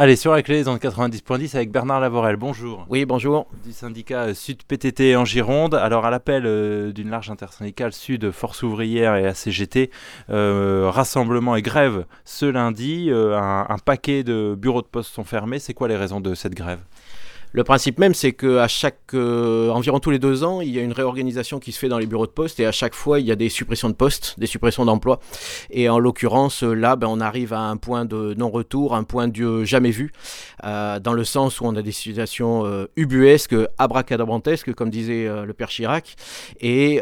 [0.00, 2.36] Allez, sur la clé dans le 90.10 avec Bernard Lavorel.
[2.36, 2.86] Bonjour.
[2.88, 3.48] Oui, bonjour.
[3.64, 5.74] Du syndicat Sud PTT en Gironde.
[5.74, 9.90] Alors, à l'appel euh, d'une large intersyndicale Sud, Force ouvrière et ACGT,
[10.30, 13.08] euh, rassemblement et grève ce lundi.
[13.10, 15.58] Euh, un, un paquet de bureaux de poste sont fermés.
[15.58, 16.78] C'est quoi les raisons de cette grève?
[17.52, 20.82] Le principe même, c'est qu'à chaque, euh, environ tous les deux ans, il y a
[20.82, 23.26] une réorganisation qui se fait dans les bureaux de poste et à chaque fois, il
[23.26, 25.20] y a des suppressions de postes, des suppressions d'emplois.
[25.70, 29.64] Et en l'occurrence, là, ben, on arrive à un point de non-retour, un point de
[29.64, 30.12] jamais vu,
[30.64, 35.44] euh, dans le sens où on a des situations euh, ubuesques, abracadabrantesques, comme disait euh,
[35.44, 36.16] le père Chirac,
[36.60, 37.00] et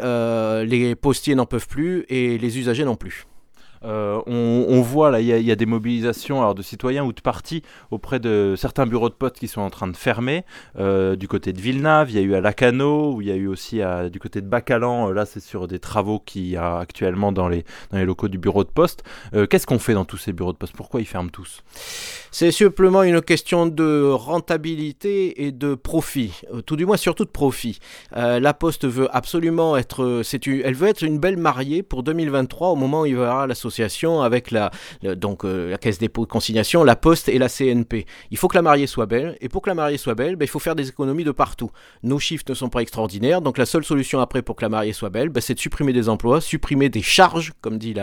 [0.65, 3.25] les postiers n'en peuvent plus et les usagers non plus.
[3.87, 7.63] Euh, on, voit là, il y, a des mobilisations alors, de citoyens ou de partis
[7.89, 10.43] auprès de certains bureaux de poste qui sont en train de fermer.
[10.77, 13.35] Euh, du côté de Villeneuve, il y a eu à Lacano, où il y a
[13.35, 13.81] eu aussi
[14.11, 15.09] du côté de Bacalan.
[15.09, 18.27] Euh, là, c'est sur des travaux qu'il y a actuellement dans les, dans les locaux
[18.27, 19.03] du bureau de poste.
[19.49, 20.73] Qu'est-ce qu'on fait dans tous ces bureaux de poste?
[20.75, 21.63] Pourquoi ils ferment tous?
[22.31, 27.79] C'est simplement une question de rentabilité et de profit, tout du moins surtout de profit.
[28.11, 33.01] la Poste veut absolument être, elle veut être une belle mariée pour 2023 au moment
[33.01, 33.55] où il y aura la
[34.23, 34.71] avec la,
[35.03, 38.05] donc, euh, la Caisse dépôt de consignation, la Poste et la CNP.
[38.31, 40.45] Il faut que la mariée soit belle, et pour que la mariée soit belle, ben,
[40.45, 41.71] il faut faire des économies de partout.
[42.03, 44.93] Nos chiffres ne sont pas extraordinaires, donc la seule solution après pour que la mariée
[44.93, 47.95] soit belle, ben, c'est de supprimer des emplois, supprimer des charges, comme dit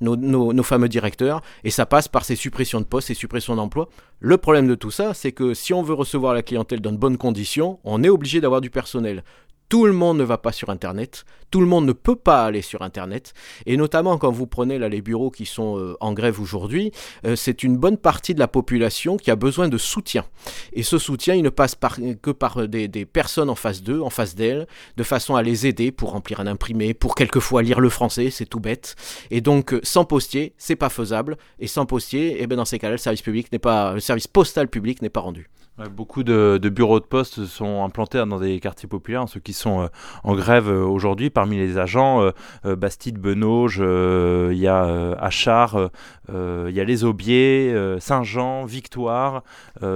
[0.00, 3.88] nos, nos fameux directeurs, et ça passe par ces suppressions de postes et suppressions d'emplois.
[4.20, 6.96] Le problème de tout ça, c'est que si on veut recevoir la clientèle dans de
[6.96, 9.24] bonnes conditions, on est obligé d'avoir du personnel.
[9.72, 12.60] Tout le monde ne va pas sur Internet, tout le monde ne peut pas aller
[12.60, 13.32] sur Internet,
[13.64, 16.92] et notamment quand vous prenez là les bureaux qui sont euh, en grève aujourd'hui,
[17.24, 20.26] euh, c'est une bonne partie de la population qui a besoin de soutien.
[20.74, 21.74] Et ce soutien, il ne passe
[22.20, 24.66] que par des, personnes en face d'eux, en face d'elles,
[24.98, 28.44] de façon à les aider pour remplir un imprimé, pour quelquefois lire le français, c'est
[28.44, 28.94] tout bête.
[29.30, 32.78] Et donc euh, sans postier, c'est pas faisable, et sans postier, eh ben dans ces
[32.78, 35.48] cas-là, le service public n'est pas, le service postal public n'est pas rendu.
[35.78, 39.86] Beaucoup de, bureaux de poste sont implantés dans des quartiers populaires, ceux qui sont euh,
[40.22, 41.30] en grève euh, aujourd'hui.
[41.30, 42.30] Parmi les agents,
[42.66, 45.90] euh, Bastide, Benauge, il y a Achard,
[46.28, 49.42] il y a Les Aubiers, Saint-Jean, Victoire.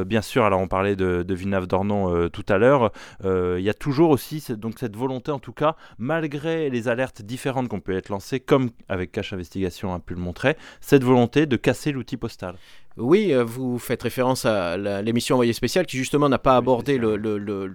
[0.07, 2.91] bien sûr, alors on parlait de, de Villeneuve-d'Ornon tout à l'heure.
[3.25, 7.69] il y a toujours aussi donc cette volonté, en tout cas, malgré les alertes différentes
[7.69, 11.57] qu'on peut être lancées, comme avec Cache Investigation a pu le montrer, cette volonté de
[11.57, 12.57] casser l'outil postal.
[12.99, 17.17] Oui, euh, vous faites référence à l'émission Envoyé spécial qui justement n'a pas abordé le,
[17.17, 17.67] le, le,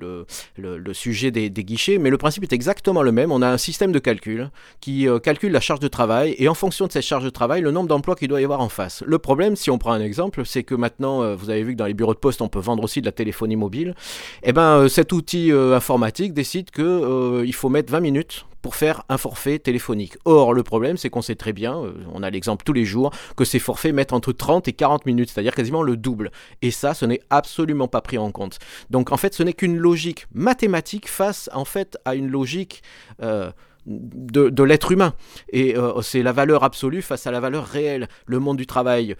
[0.57, 3.31] le, sujet des, des, guichets, mais le principe est exactement le même.
[3.31, 4.49] On a un système de calcul
[4.79, 7.61] qui euh, calcule la charge de travail et en fonction de cette charge de travail,
[7.61, 9.03] le nombre d'emplois qu'il doit y avoir en face.
[9.05, 11.77] Le problème, si on prend un exemple, c'est que maintenant, euh, vous avez vu que
[11.77, 13.93] dans les bureaux de poste, on peut vendre aussi de la téléphonie mobile.
[14.41, 19.17] Eh ben, cet outil informatique décide que il faut mettre 20 minutes pour faire un
[19.17, 20.17] forfait téléphonique.
[20.25, 23.11] Or, le problème, c'est qu'on sait très bien, euh, on a l'exemple tous les jours,
[23.35, 26.31] que ces forfaits mettent entre 30 et 40 minutes, c'est-à-dire quasiment le double.
[26.61, 28.59] Et ça, ce n'est absolument pas pris en compte.
[28.89, 32.81] Donc, en fait, ce n'est qu'une logique mathématique face, en fait, à une logique...
[33.21, 33.51] Euh,
[33.87, 35.15] de, l'être humain.
[35.51, 38.09] Et euh, c'est la valeur absolue face à la valeur réelle.
[38.27, 39.15] Le monde du travail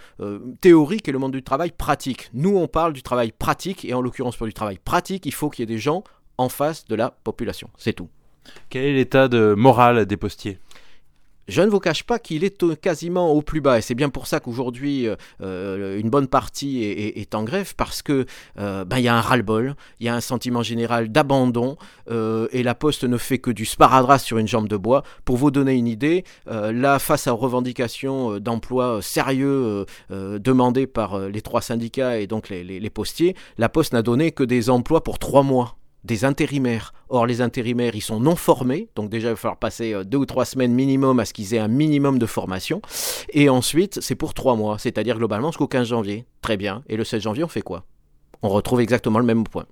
[0.62, 2.30] théorique et le monde du travail pratique.
[2.36, 5.50] Nous, on parle du travail pratique, et en l'occurrence pour du travail pratique, il faut
[5.50, 6.04] qu'il y ait des gens
[6.38, 7.72] en face de la population.
[7.76, 8.10] C'est tout.
[8.70, 10.60] Quel est l'état de morale des postiers?
[11.52, 14.26] Je ne vous cache pas qu'il est quasiment au plus bas et c'est bien pour
[14.26, 18.26] ça qu'aujourd'hui euh, euh, une bonne partie est, en grève parce que
[18.58, 21.76] euh, ben, y a un ras-le-bol, il y a un sentiment général d'abandon
[22.10, 25.04] et la Poste ne fait que du sparadrap sur une jambe de bois.
[25.26, 31.62] Pour vous donner une idée, là face aux revendications d'emploi sérieux demandées par les trois
[31.62, 35.78] syndicats et donc les postiers, la Poste n'a donné que des emplois pour trois mois
[36.04, 36.94] des intérimaires.
[37.10, 40.18] Or, les intérimaires, ils sont non formés, donc déjà, il va falloir passer euh, deux
[40.18, 42.82] ou trois semaines minimum à ce qu'ils aient un minimum de formation.
[43.30, 46.26] Et ensuite, c'est pour trois mois, c'est-à-dire globalement jusqu'au 15 janvier.
[46.42, 46.84] Très bien.
[46.88, 47.86] Et le 16 janvier, on fait quoi?
[48.42, 49.66] On retrouve exactement le même point.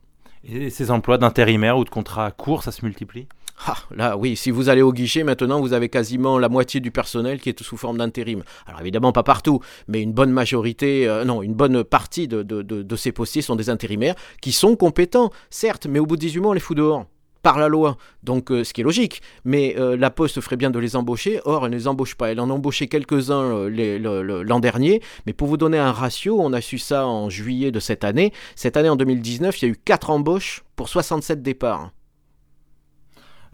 [0.43, 3.27] Et ces emplois d'intérimaires ou de contrats courts, ça se multiplie?
[3.65, 6.91] Ah, là, oui, si vous allez au guichet, maintenant, vous avez quasiment la moitié du
[6.91, 8.43] personnel qui est sous forme d'intérim.
[8.65, 13.11] Alors évidemment, pas partout, mais une bonne majorité, euh, non, une bonne partie de, ces
[13.11, 16.53] postiers sont des intérimaires qui sont compétents, certes, mais au bout de 18 mois, on
[16.53, 17.05] les fout dehors
[17.41, 20.71] par la loi, donc euh, ce qui est logique, mais euh, la Poste ferait bien
[20.71, 24.59] de les embaucher, or elle ne les embauche pas, elle en a embauché quelques-uns l'an
[24.59, 28.03] dernier, mais pour vous donner un ratio, on a su ça en juillet de cette
[28.03, 31.91] année, cette année en 2019, il y a eu 4 embauches pour 67 départs.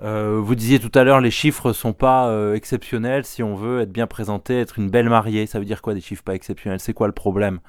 [0.02, 3.82] Euh, vous disiez tout à l'heure, les chiffres sont pas euh, exceptionnels si on veut
[3.82, 5.46] être bien présenté, être une belle mariée.
[5.48, 6.80] Ça veut dire quoi des chiffres pas exceptionnels?
[6.80, 7.60] C'est quoi le problème?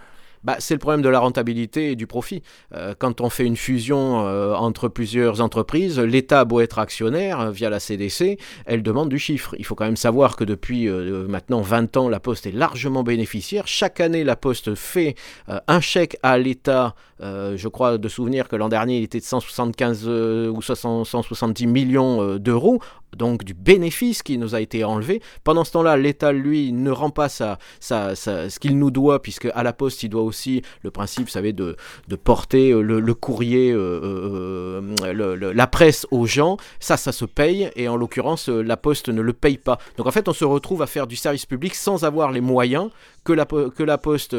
[0.47, 2.43] Bah, C'est le problème de la rentabilité et du profit.
[2.73, 7.51] Euh, quand on fait une fusion euh, entre plusieurs entreprises, l'État beau être actionnaire euh,
[7.51, 9.57] via la CDC, elle demande du chiffre.
[9.59, 13.67] Il faut quand même savoir que depuis maintenant 20 ans, la Poste est largement bénéficiaire.
[13.67, 15.17] Chaque année, la Poste fait
[15.49, 16.95] un chèque à l'État.
[17.21, 22.81] je crois de souvenir que l'an dernier, il était de 175 ou 170 millions d'euros
[23.17, 25.23] donc du bénéfice qui nous a été enlevé.
[25.45, 29.63] Pendant ce temps-là, l'État, lui, ne rend pas sa, ce qu'il nous doit, puisque à
[29.63, 31.77] la Poste, il doit aussi le principe, vous savez, de,
[32.09, 36.57] de porter euh, le, courrier, euh, euh, la presse aux gens.
[36.81, 39.79] Ça, ça se paye, et en l'occurrence, la Poste ne le paye pas.
[39.97, 42.91] Donc en fait, on se retrouve à faire du service public sans avoir les moyens
[43.25, 44.37] que la, que la Poste,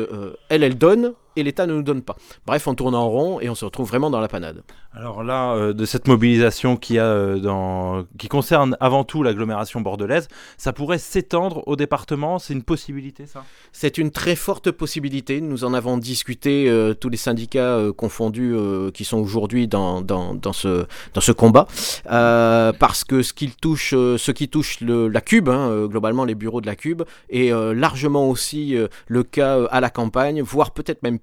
[0.49, 2.17] elle, elle donne et l'État ne nous donne pas.
[2.45, 4.63] Bref, on tourne en rond et on se retrouve vraiment dans la panade.
[4.93, 8.05] Alors là, euh, de cette mobilisation qui, a, euh, dans...
[8.17, 13.43] qui concerne avant tout l'agglomération bordelaise, ça pourrait s'étendre au département C'est une possibilité, ça?
[13.71, 15.39] C'est une très forte possibilité.
[15.39, 18.55] Nous en avons discuté, euh, tous les syndicats confondus
[18.93, 21.67] qui sont aujourd'hui dans, dans, dans, ce, dans ce combat,
[22.05, 26.61] parce que ce qui touche, ce qui touche le, la Cube, hein, globalement les bureaux
[26.61, 28.75] de la Cube, est largement aussi
[29.07, 31.19] le cas à la campagne, voire peut-être même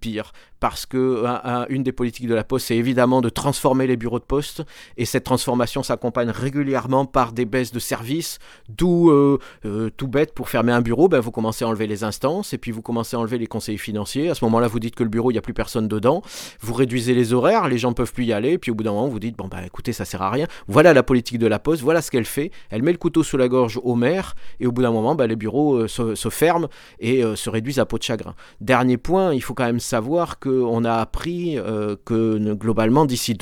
[0.60, 1.24] parce que
[1.68, 4.62] une des politiques de la Poste, c'est évidemment de transformer les bureaux de poste,
[4.96, 10.32] et cette transformation s'accompagne régulièrement par des baisses de services, d'où euh, euh, tout bête
[10.32, 13.16] pour fermer un bureau, ben, vous commencez à enlever les instances, et puis vous commencez
[13.16, 14.30] à enlever les conseillers financiers.
[14.30, 16.22] À ce moment-là, vous dites que le bureau, il n'y a plus personne dedans,
[16.60, 19.08] vous réduisez les horaires, les gens peuvent plus y aller, puis au bout d'un moment,
[19.08, 20.46] vous dites bon ben écoutez, ça sert à rien.
[20.66, 22.50] Voilà la politique de la Poste, voilà ce qu'elle fait.
[22.70, 25.26] Elle met le couteau sous la gorge au maire, et au bout d'un moment, ben,
[25.26, 26.68] les bureaux euh, se, se, ferment
[27.00, 28.34] et se réduisent à peau de chagrin.
[28.60, 29.93] Dernier point, il faut quand même savoir
[30.38, 33.34] qu'on a appris euh, que globalement, d'ici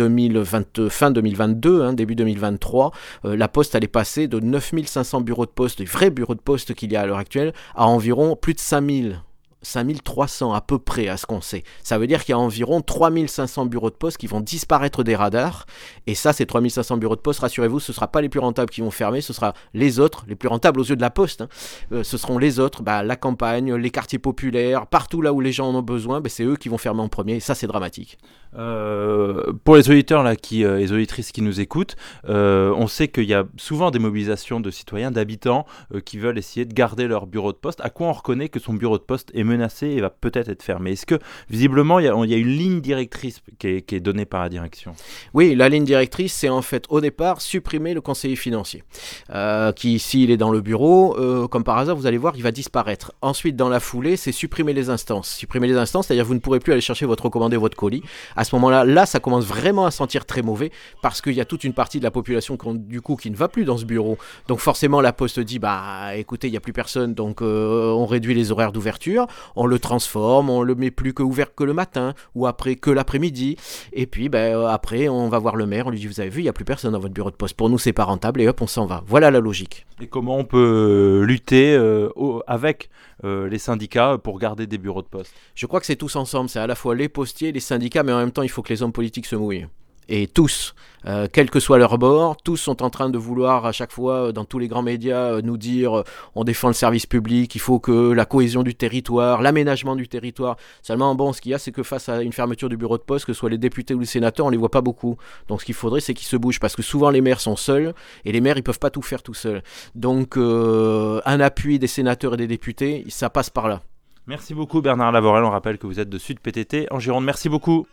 [0.89, 2.93] fin 2022, hein, début 2023,
[3.25, 6.75] euh, la Poste allait passer de 9500 bureaux de poste, des vrais bureaux de poste
[6.75, 9.21] qu'il y a à l'heure actuelle, à environ plus de 5000
[9.63, 11.63] 5300 à peu près à ce qu'on sait.
[11.83, 15.17] Ça veut dire qu'il y a environ 3500 bureaux de poste qui vont disparaître des
[15.17, 15.67] radars.
[16.07, 18.71] Et ça, ces 3500 bureaux de poste, rassurez-vous, ce ne sera pas les plus rentables
[18.71, 21.43] qui vont fermer, ce sera les autres, les plus rentables aux yeux de la poste.
[21.43, 21.49] Hein.
[21.93, 25.53] Euh, ce seront les autres, bah, la campagne, les quartiers populaires, partout là où les
[25.53, 27.37] gens en ont besoin, bah, c'est eux qui vont fermer en premier.
[27.37, 28.19] Et ça, c'est dramatique.
[28.57, 33.25] Euh, pour les auditeurs là, qui, euh, les auditrices qui nous écoutent, on sait qu'il
[33.25, 35.67] y a souvent des mobilisations de citoyens, d'habitants
[36.05, 37.81] qui veulent essayer de garder leur bureau de poste.
[37.83, 40.63] À quoi on reconnaît que son bureau de poste est menacé et va peut-être être
[40.63, 40.93] fermé.
[40.93, 41.19] Est-ce que
[41.49, 44.95] visiblement il y, a, une ligne directrice qui est, donnée par la direction?
[45.35, 48.83] Oui, la ligne directrice, c'est en fait au départ supprimer le conseiller financier,
[49.31, 52.43] euh, qui s'il est dans le bureau, euh, comme par hasard, vous allez voir, il
[52.43, 53.13] va disparaître.
[53.23, 55.31] Ensuite, dans la foulée, c'est supprimer les instances.
[55.31, 58.03] Supprimer les instances, c'est-à-dire vous ne pourrez plus aller chercher votre recommandé, votre colis.
[58.37, 60.71] À ce moment-là, là, ça commence vraiment à sentir très mauvais
[61.03, 63.49] parce qu'il y a toute une partie de la population du coup qui ne va
[63.49, 64.19] plus dans ce bureau.
[64.49, 68.07] Donc forcément, la poste dit bah écoutez, il n'y a plus personne, donc euh, on
[68.07, 69.27] réduit les horaires d'ouverture,
[69.57, 72.91] on le transforme, on le met plus que ouvert que le matin ou après que
[72.91, 73.57] l'après-midi.
[73.93, 76.31] Et puis ben, euh, après, on va voir le maire, on lui dit Vous avez
[76.31, 77.57] vu, il n'y a plus personne dans votre bureau de poste.
[77.57, 79.03] Pour nous, c'est pas rentable et hop, on s'en va.
[79.07, 79.87] Voilà la logique.
[80.01, 82.09] Et comment on peut euh, lutter euh,
[82.47, 82.89] avec
[83.25, 85.33] les syndicats pour garder des bureaux de poste?
[85.55, 86.49] Je crois que c'est tous ensemble.
[86.49, 88.73] C'est à la fois les postiers, les syndicats, mais en même temps, il faut que
[88.73, 89.67] les hommes politiques se mouillent
[90.15, 90.75] et tous,
[91.07, 94.29] euh, quel que soit leur bord, tous sont en train de vouloir à chaque fois
[94.29, 96.05] euh, dans tous les grands médias euh, nous dire
[96.35, 100.59] on défend le service public, il faut que la cohésion du territoire, l'aménagement du territoire.
[100.83, 103.03] Seulement bon, ce qu'il y a, c'est que face à une fermeture du bureau de
[103.03, 105.17] poste, que ce soit les députés ou les sénateurs, on les voit pas beaucoup.
[105.49, 107.95] Donc ce qu'il faudrait, c'est qu'ils se bougent parce que souvent les maires sont seuls
[108.27, 109.63] et les maires ils peuvent pas tout faire tout seuls.
[109.95, 113.81] Donc un appui des sénateurs et des députés, ça passe par là.
[114.27, 115.43] Merci beaucoup Bernard Lavorel.
[115.45, 117.25] On rappelle que vous êtes de Sud PTT en Gironde.
[117.25, 117.87] Merci beaucoup.